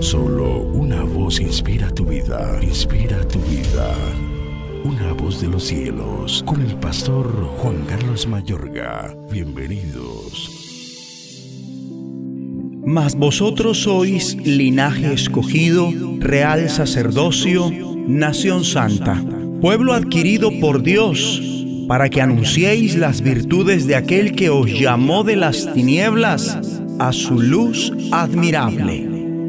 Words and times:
Solo 0.00 0.60
una 0.72 1.02
voz 1.02 1.40
inspira 1.40 1.90
tu 1.90 2.04
vida, 2.04 2.58
inspira 2.62 3.26
tu 3.28 3.38
vida. 3.40 3.94
Una 4.84 5.12
voz 5.12 5.40
de 5.40 5.48
los 5.48 5.64
cielos, 5.64 6.42
con 6.46 6.60
el 6.60 6.74
pastor 6.76 7.26
Juan 7.58 7.84
Carlos 7.86 8.26
Mayorga. 8.26 9.16
Bienvenidos. 9.30 10.50
Mas 12.84 13.16
vosotros 13.16 13.82
sois 13.82 14.36
linaje 14.36 15.12
escogido, 15.12 15.92
real 16.18 16.68
sacerdocio, 16.68 17.70
nación 18.06 18.64
santa, 18.64 19.22
pueblo 19.60 19.92
adquirido 19.92 20.50
por 20.60 20.82
Dios, 20.82 21.40
para 21.88 22.08
que 22.08 22.20
anunciéis 22.20 22.96
las 22.96 23.22
virtudes 23.22 23.86
de 23.86 23.96
aquel 23.96 24.34
que 24.34 24.50
os 24.50 24.66
llamó 24.66 25.24
de 25.24 25.36
las 25.36 25.72
tinieblas 25.74 26.58
a 26.98 27.12
su 27.12 27.40
luz 27.40 27.92
admirable. 28.12 29.05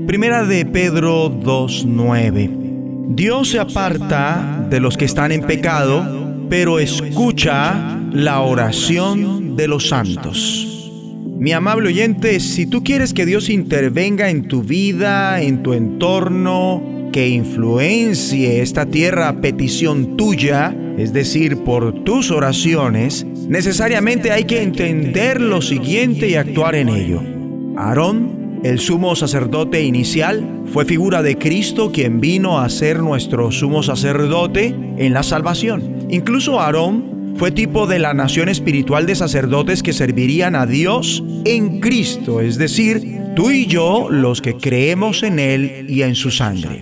Primera 0.08 0.46
de 0.46 0.66
Pedro 0.66 1.30
2.9. 1.30 3.10
Dios 3.10 3.50
se 3.50 3.60
aparta 3.60 4.66
de 4.70 4.80
los 4.80 4.96
que 4.96 5.04
están 5.04 5.34
en 5.34 5.42
pecado, 5.42 6.48
pero 6.50 6.80
escucha 6.80 8.00
la 8.14 8.40
oración 8.40 9.58
de 9.58 9.68
los 9.68 9.90
santos. 9.90 10.90
Mi 11.38 11.52
amable 11.52 11.90
oyente, 11.90 12.40
si 12.40 12.66
tú 12.68 12.86
quieres 12.86 13.14
que 13.14 13.26
Dios 13.26 13.50
intervenga 13.50 14.30
en 14.30 14.48
tu 14.48 14.64
vida, 14.64 15.42
en 15.42 15.62
tu 15.62 15.74
entorno, 15.74 17.10
que 17.12 17.28
influencie 17.28 18.62
esta 18.62 18.86
tierra 18.86 19.28
a 19.28 19.42
petición 19.42 20.16
tuya, 20.16 20.74
es 20.98 21.12
decir, 21.12 21.66
por 21.66 22.06
tus 22.06 22.32
oraciones, 22.32 23.26
necesariamente 23.50 24.32
hay 24.32 24.46
que 24.46 24.62
entender 24.62 25.42
lo 25.42 25.62
siguiente 25.62 26.30
y 26.30 26.36
actuar 26.36 26.76
en 26.76 26.88
ello. 26.88 27.22
Aarón, 27.76 28.37
el 28.64 28.80
sumo 28.80 29.16
sacerdote 29.16 29.84
inicial, 29.84 30.64
fue 30.66 30.86
figura 30.86 31.22
de 31.22 31.38
Cristo 31.38 31.92
quien 31.92 32.20
vino 32.20 32.60
a 32.60 32.70
ser 32.70 33.00
nuestro 33.00 33.52
sumo 33.52 33.84
sacerdote 33.84 34.76
en 34.98 35.14
la 35.14 35.24
salvación. 35.24 36.08
Incluso 36.10 36.60
Aarón 36.60 37.36
fue 37.38 37.52
tipo 37.52 37.86
de 37.86 38.00
la 38.00 38.14
nación 38.14 38.50
espiritual 38.50 39.06
de 39.06 39.16
sacerdotes 39.16 39.84
que 39.84 39.94
servirían 39.94 40.56
a 40.56 40.66
Dios 40.66 41.24
en 41.46 41.80
Cristo, 41.80 42.42
es 42.42 42.58
decir, 42.58 43.20
tú 43.36 43.52
y 43.52 43.68
yo 43.68 44.08
los 44.10 44.42
que 44.42 44.56
creemos 44.56 45.22
en 45.22 45.38
Él 45.38 45.86
y 45.88 46.02
en 46.02 46.16
su 46.16 46.32
sangre. 46.32 46.82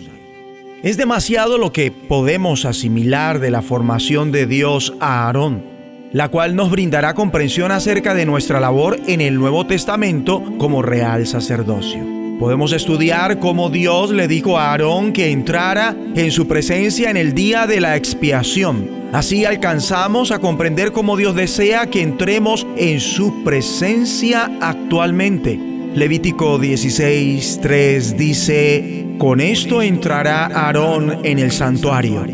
Es 0.82 0.98
demasiado 0.98 1.58
lo 1.58 1.74
que 1.74 1.92
podemos 1.92 2.64
asimilar 2.64 3.40
de 3.40 3.52
la 3.52 3.62
formación 3.62 4.32
de 4.32 4.46
Dios 4.46 4.94
a 5.00 5.26
Aarón, 5.26 5.75
la 6.16 6.30
cual 6.30 6.56
nos 6.56 6.72
brindará 6.72 7.14
comprensión 7.14 7.74
acerca 7.74 8.14
de 8.14 8.26
nuestra 8.26 8.62
labor 8.62 8.98
en 9.06 9.20
el 9.20 9.36
Nuevo 9.36 9.66
Testamento 9.68 10.42
como 10.58 10.82
real 10.82 11.28
sacerdocio. 11.28 12.06
Podemos 12.40 12.72
estudiar 12.72 13.38
cómo 13.40 13.70
Dios 13.70 14.12
le 14.12 14.30
dijo 14.30 14.58
a 14.58 14.72
Aarón 14.72 15.12
que 15.12 15.32
entrara 15.32 15.94
en 16.16 16.32
su 16.32 16.48
presencia 16.48 17.10
en 17.10 17.18
el 17.18 17.34
día 17.34 17.68
de 17.68 17.82
la 17.82 17.98
expiación. 17.98 18.90
Así 19.12 19.44
alcanzamos 19.44 20.32
a 20.32 20.40
comprender 20.40 20.94
cómo 20.94 21.18
Dios 21.18 21.36
desea 21.36 21.88
que 21.88 22.02
entremos 22.02 22.66
en 22.78 23.02
su 23.02 23.44
presencia 23.44 24.50
actualmente. 24.62 25.60
Levítico 25.96 26.58
16:3 26.58 28.16
dice, 28.16 29.06
con 29.18 29.42
esto 29.42 29.82
entrará 29.82 30.46
Aarón 30.46 31.26
en 31.26 31.40
el 31.40 31.52
santuario, 31.52 32.26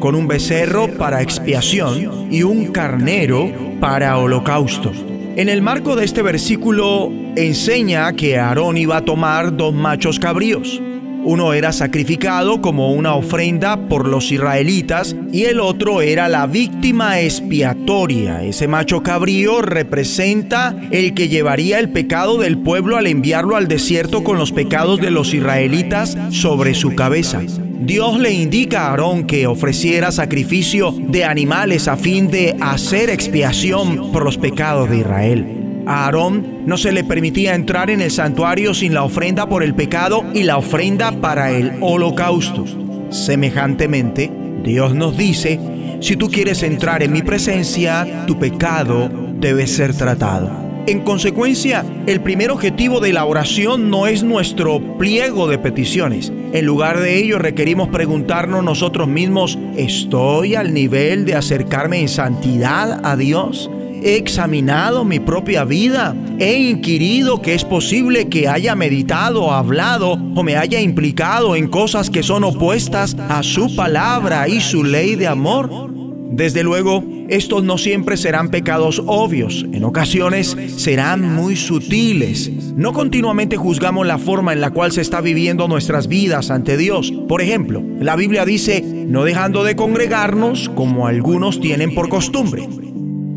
con 0.00 0.14
un 0.14 0.28
becerro 0.28 0.88
para 0.88 1.22
expiación 1.22 2.28
y 2.30 2.42
un 2.42 2.72
carnero 2.72 3.50
para 3.80 4.18
holocausto. 4.18 4.92
En 5.36 5.48
el 5.48 5.60
marco 5.62 5.96
de 5.96 6.04
este 6.04 6.22
versículo 6.22 7.12
enseña 7.36 8.12
que 8.14 8.38
Aarón 8.38 8.78
iba 8.78 8.96
a 8.96 9.04
tomar 9.04 9.56
dos 9.56 9.74
machos 9.74 10.18
cabríos. 10.18 10.80
Uno 11.28 11.54
era 11.54 11.72
sacrificado 11.72 12.60
como 12.60 12.92
una 12.92 13.16
ofrenda 13.16 13.88
por 13.88 14.06
los 14.06 14.30
israelitas 14.30 15.16
y 15.32 15.46
el 15.46 15.58
otro 15.58 16.00
era 16.00 16.28
la 16.28 16.46
víctima 16.46 17.20
expiatoria. 17.20 18.44
Ese 18.44 18.68
macho 18.68 19.02
cabrío 19.02 19.60
representa 19.60 20.76
el 20.92 21.14
que 21.14 21.28
llevaría 21.28 21.80
el 21.80 21.88
pecado 21.88 22.38
del 22.38 22.58
pueblo 22.58 22.96
al 22.96 23.08
enviarlo 23.08 23.56
al 23.56 23.66
desierto 23.66 24.22
con 24.22 24.38
los 24.38 24.52
pecados 24.52 25.00
de 25.00 25.10
los 25.10 25.34
israelitas 25.34 26.16
sobre 26.30 26.74
su 26.74 26.94
cabeza. 26.94 27.42
Dios 27.80 28.20
le 28.20 28.30
indica 28.30 28.82
a 28.82 28.90
Aarón 28.90 29.26
que 29.26 29.48
ofreciera 29.48 30.12
sacrificio 30.12 30.94
de 30.96 31.24
animales 31.24 31.88
a 31.88 31.96
fin 31.96 32.30
de 32.30 32.56
hacer 32.60 33.10
expiación 33.10 34.12
por 34.12 34.24
los 34.24 34.38
pecados 34.38 34.88
de 34.88 34.98
Israel. 34.98 35.65
A 35.86 36.06
Aarón 36.06 36.64
no 36.66 36.76
se 36.76 36.90
le 36.90 37.04
permitía 37.04 37.54
entrar 37.54 37.90
en 37.90 38.00
el 38.00 38.10
santuario 38.10 38.74
sin 38.74 38.92
la 38.92 39.04
ofrenda 39.04 39.48
por 39.48 39.62
el 39.62 39.74
pecado 39.74 40.24
y 40.34 40.42
la 40.42 40.56
ofrenda 40.56 41.12
para 41.12 41.52
el 41.52 41.74
holocausto. 41.80 42.64
Semejantemente, 43.10 44.30
Dios 44.64 44.96
nos 44.96 45.16
dice, 45.16 45.60
si 46.00 46.16
tú 46.16 46.28
quieres 46.28 46.64
entrar 46.64 47.04
en 47.04 47.12
mi 47.12 47.22
presencia, 47.22 48.24
tu 48.26 48.36
pecado 48.36 49.08
debe 49.38 49.68
ser 49.68 49.94
tratado. 49.94 50.50
En 50.88 51.00
consecuencia, 51.00 51.84
el 52.06 52.20
primer 52.20 52.50
objetivo 52.50 52.98
de 52.98 53.12
la 53.12 53.24
oración 53.24 53.88
no 53.88 54.08
es 54.08 54.24
nuestro 54.24 54.98
pliego 54.98 55.46
de 55.46 55.58
peticiones. 55.58 56.32
En 56.52 56.66
lugar 56.66 56.98
de 56.98 57.16
ello, 57.16 57.38
requerimos 57.38 57.88
preguntarnos 57.88 58.62
nosotros 58.64 59.06
mismos, 59.06 59.56
¿estoy 59.76 60.56
al 60.56 60.74
nivel 60.74 61.24
de 61.26 61.34
acercarme 61.34 62.00
en 62.00 62.08
santidad 62.08 63.00
a 63.04 63.16
Dios? 63.16 63.70
He 64.06 64.18
examinado 64.18 65.04
mi 65.04 65.18
propia 65.18 65.64
vida. 65.64 66.14
He 66.38 66.58
inquirido 66.58 67.42
que 67.42 67.54
es 67.54 67.64
posible 67.64 68.28
que 68.28 68.46
haya 68.46 68.76
meditado, 68.76 69.50
hablado 69.50 70.12
o 70.12 70.44
me 70.44 70.56
haya 70.56 70.80
implicado 70.80 71.56
en 71.56 71.66
cosas 71.66 72.08
que 72.08 72.22
son 72.22 72.44
opuestas 72.44 73.16
a 73.28 73.42
su 73.42 73.74
palabra 73.74 74.46
y 74.46 74.60
su 74.60 74.84
ley 74.84 75.16
de 75.16 75.26
amor. 75.26 75.90
Desde 76.30 76.62
luego, 76.62 77.02
estos 77.28 77.64
no 77.64 77.78
siempre 77.78 78.16
serán 78.16 78.48
pecados 78.50 79.02
obvios, 79.06 79.66
en 79.72 79.82
ocasiones 79.82 80.56
serán 80.76 81.34
muy 81.34 81.56
sutiles. 81.56 82.48
No 82.76 82.92
continuamente 82.92 83.56
juzgamos 83.56 84.06
la 84.06 84.18
forma 84.18 84.52
en 84.52 84.60
la 84.60 84.70
cual 84.70 84.92
se 84.92 85.00
está 85.00 85.20
viviendo 85.20 85.66
nuestras 85.66 86.06
vidas 86.06 86.52
ante 86.52 86.76
Dios. 86.76 87.12
Por 87.26 87.42
ejemplo, 87.42 87.82
la 87.98 88.14
Biblia 88.14 88.44
dice, 88.44 88.82
no 88.82 89.24
dejando 89.24 89.64
de 89.64 89.74
congregarnos 89.74 90.68
como 90.76 91.08
algunos 91.08 91.58
tienen 91.58 91.92
por 91.92 92.08
costumbre. 92.08 92.68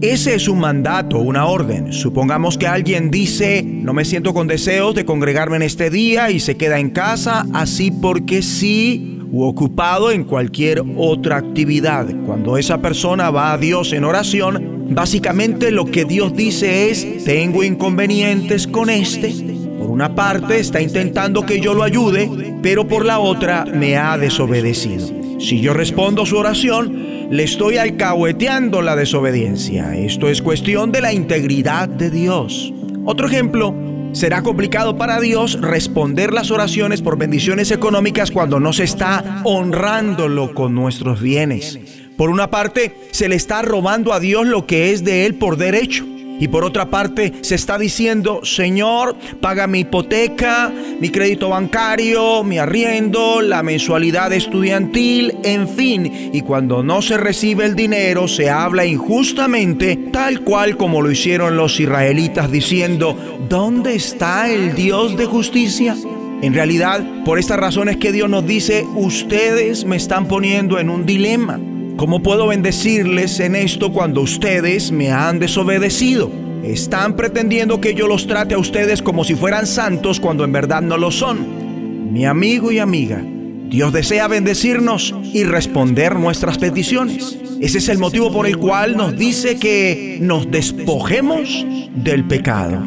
Ese 0.02 0.34
es 0.34 0.48
un 0.48 0.60
mandato, 0.60 1.20
una 1.20 1.46
orden. 1.46 1.92
Supongamos 1.92 2.58
que 2.58 2.68
alguien 2.68 3.12
dice, 3.12 3.64
no 3.64 3.92
me 3.92 4.06
siento 4.06 4.34
con 4.34 4.48
deseos 4.48 4.96
de 4.96 5.04
congregarme 5.04 5.58
en 5.58 5.64
este 5.64 5.90
día 5.90 6.32
y 6.32 6.40
se 6.40 6.56
queda 6.56 6.80
en 6.80 6.92
casa 6.92 7.46
así 7.54 7.92
porque 7.92 8.42
sí 8.42 9.20
u 9.30 9.44
ocupado 9.44 10.12
en 10.12 10.24
cualquier 10.24 10.84
otra 10.96 11.36
actividad. 11.36 12.08
Cuando 12.26 12.58
esa 12.58 12.82
persona 12.82 13.30
va 13.30 13.52
a 13.52 13.58
Dios 13.58 13.92
en 13.92 14.06
oración, 14.06 14.86
básicamente 14.90 15.70
lo 15.70 15.84
que 15.84 16.06
Dios 16.06 16.34
dice 16.34 16.90
es, 16.90 17.26
tengo 17.26 17.62
inconvenientes 17.66 18.68
con 18.68 18.90
este. 18.90 19.34
Por 19.78 19.90
una 19.90 20.16
parte 20.16 20.59
está 20.59 20.80
intentando 20.80 21.46
que 21.46 21.59
yo 21.59 21.74
lo 21.74 21.84
ayude, 21.84 22.56
pero 22.62 22.88
por 22.88 23.06
la 23.06 23.20
otra 23.20 23.66
me 23.66 23.98
ha 23.98 24.18
desobedecido. 24.18 25.19
Si 25.40 25.62
yo 25.62 25.74
respondo 25.74 26.26
su 26.26 26.38
oración, 26.38 27.28
le 27.32 27.44
estoy 27.44 27.78
alcahueteando 27.78 28.82
la 28.82 28.96
desobediencia. 28.96 29.96
Esto 29.96 30.30
es 30.30 30.42
cuestión 30.42 30.92
de 30.92 31.02
la 31.02 31.14
integridad 31.14 31.88
de 31.88 32.10
Dios. 32.10 32.74
Otro 33.06 33.28
ejemplo 33.28 33.74
Será 34.12 34.42
complicado 34.42 34.98
para 34.98 35.20
Dios 35.20 35.62
responder 35.62 36.34
las 36.34 36.50
oraciones 36.50 37.02
por 37.04 37.18
bendiciones 37.18 37.70
económicas 37.70 38.32
cuando 38.32 38.60
no 38.60 38.74
se 38.74 38.84
está 38.84 39.42
honrándolo 39.44 40.56
con 40.56 40.74
nuestros 40.74 41.22
bienes. 41.22 41.80
Por 42.18 42.32
una 42.32 42.50
parte, 42.50 42.96
se 43.12 43.30
le 43.30 43.36
está 43.36 43.62
robando 43.62 44.12
a 44.12 44.20
Dios 44.20 44.48
lo 44.48 44.66
que 44.66 44.92
es 44.92 45.04
de 45.04 45.28
Él 45.28 45.36
por 45.36 45.58
derecho. 45.58 46.06
Y 46.40 46.48
por 46.48 46.64
otra 46.64 46.90
parte, 46.90 47.34
se 47.42 47.56
está 47.56 47.78
diciendo, 47.78 48.42
Señor, 48.44 49.16
paga 49.42 49.68
mi 49.68 49.82
hipoteca, 49.82 50.72
mi 51.00 51.10
crédito 51.10 51.50
bancario, 51.50 52.44
mi 52.44 52.58
arriendo, 52.58 53.41
la 53.41 53.62
mensualidad 53.62 54.32
estudiantil, 54.32 55.36
en 55.44 55.68
fin. 55.68 56.32
Y 56.34 56.41
cuando 56.41 56.82
no 56.82 57.02
se 57.02 57.18
recibe 57.18 57.66
el 57.66 57.76
dinero, 57.76 58.28
se 58.28 58.50
habla 58.50 58.86
injustamente, 58.86 59.97
tal 60.12 60.41
cual 60.41 60.78
como 60.78 61.02
lo 61.02 61.12
hicieron 61.12 61.58
los 61.58 61.80
israelitas, 61.80 62.50
diciendo, 62.50 63.18
¿dónde 63.50 63.96
está 63.96 64.50
el 64.50 64.76
Dios 64.76 65.18
de 65.18 65.26
justicia? 65.26 65.96
En 66.42 66.53
realidad, 66.53 67.06
por 67.26 67.38
estas 67.38 67.59
razones 67.59 67.97
que 67.97 68.14
Dios 68.14 68.30
nos 68.30 68.47
dice, 68.47 68.85
ustedes 68.96 69.84
me 69.84 69.97
están 69.97 70.28
poniendo 70.28 70.80
en 70.80 70.90
un 70.90 71.06
dilema. 71.06 71.59
¿Cómo 71.99 72.23
puedo 72.23 72.47
bendecirles 72.47 73.41
en 73.41 73.57
esto 73.57 73.91
cuando 73.91 74.22
ustedes 74.22 74.90
me 74.90 75.11
han 75.11 75.37
desobedecido? 75.37 76.31
Están 76.63 77.17
pretendiendo 77.17 77.81
que 77.81 77.93
yo 77.93 78.07
los 78.07 78.25
trate 78.25 78.55
a 78.55 78.57
ustedes 78.57 79.01
como 79.01 79.25
si 79.25 79.35
fueran 79.35 79.67
santos 79.67 80.22
cuando 80.22 80.46
en 80.46 80.53
verdad 80.53 80.81
no 80.81 80.97
lo 80.97 81.11
son. 81.11 82.13
Mi 82.13 82.25
amigo 82.25 82.72
y 82.72 82.79
amiga, 82.79 83.22
Dios 83.67 83.91
desea 83.91 84.29
bendecirnos 84.29 85.13
y 85.34 85.43
responder 85.43 86.16
nuestras 86.16 86.57
peticiones. 86.57 87.37
Ese 87.59 87.79
es 87.79 87.90
el 87.90 87.97
motivo 87.97 88.31
por 88.31 88.47
el 88.47 88.55
cual 88.55 88.96
nos 88.96 89.17
dice 89.17 89.57
que 89.57 90.19
nos 90.22 90.49
despojemos 90.49 91.66
del 91.96 92.23
pecado. 92.23 92.81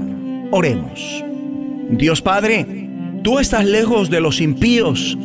Oremos. 0.52 1.22
Dios 1.90 2.22
Padre, 2.22 2.82
Tú 3.22 3.38
estás 3.38 3.64
lejos 3.64 4.10
de 4.10 4.20
los 4.20 4.40
impíos 4.40 5.16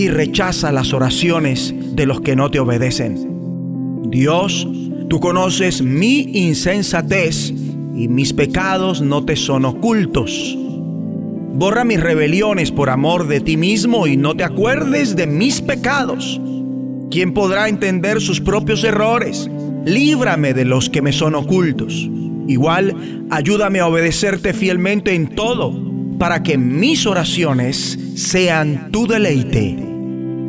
y 0.00 0.08
rechaza 0.08 0.72
las 0.72 0.94
oraciones 0.94 1.74
de 1.92 2.06
los 2.06 2.22
que 2.22 2.34
no 2.34 2.50
te 2.50 2.58
obedecen. 2.58 4.08
Dios, 4.08 4.66
tú 5.10 5.20
conoces 5.20 5.82
mi 5.82 6.20
insensatez 6.20 7.50
y 7.94 8.08
mis 8.08 8.32
pecados 8.32 9.02
no 9.02 9.26
te 9.26 9.36
son 9.36 9.66
ocultos. 9.66 10.56
Borra 11.52 11.84
mis 11.84 12.00
rebeliones 12.00 12.72
por 12.72 12.88
amor 12.88 13.28
de 13.28 13.40
ti 13.40 13.58
mismo 13.58 14.06
y 14.06 14.16
no 14.16 14.34
te 14.34 14.42
acuerdes 14.42 15.16
de 15.16 15.26
mis 15.26 15.60
pecados. 15.60 16.40
¿Quién 17.10 17.34
podrá 17.34 17.68
entender 17.68 18.22
sus 18.22 18.40
propios 18.40 18.82
errores? 18.84 19.50
Líbrame 19.84 20.54
de 20.54 20.64
los 20.64 20.88
que 20.88 21.02
me 21.02 21.12
son 21.12 21.34
ocultos. 21.34 22.08
Igual, 22.48 23.26
ayúdame 23.28 23.80
a 23.80 23.86
obedecerte 23.86 24.54
fielmente 24.54 25.14
en 25.14 25.34
todo, 25.34 25.78
para 26.18 26.42
que 26.42 26.56
mis 26.56 27.04
oraciones 27.04 27.98
sean 28.14 28.90
tu 28.90 29.06
deleite. 29.06 29.89